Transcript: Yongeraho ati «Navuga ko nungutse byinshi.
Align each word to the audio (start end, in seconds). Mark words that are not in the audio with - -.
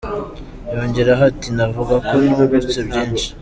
Yongeraho 0.73 1.23
ati 1.31 1.49
«Navuga 1.57 1.95
ko 2.07 2.13
nungutse 2.23 2.77
byinshi. 2.87 3.27